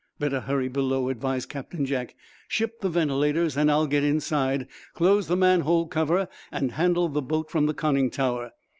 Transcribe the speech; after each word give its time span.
"Better 0.17 0.39
hurry 0.39 0.67
below," 0.67 1.09
advised 1.09 1.49
Captain 1.49 1.85
Jack. 1.85 2.15
"Ship 2.47 2.81
the 2.81 2.89
ventilators 2.89 3.55
and 3.55 3.69
I'll 3.69 3.85
get 3.85 4.03
inside, 4.03 4.65
close 4.95 5.27
the 5.27 5.37
manhole 5.37 5.85
cover 5.85 6.27
and 6.51 6.71
handle 6.71 7.07
the 7.07 7.21
boat 7.21 7.51
from 7.51 7.67
the 7.67 7.75
conning 7.75 8.09
tower. 8.09 8.49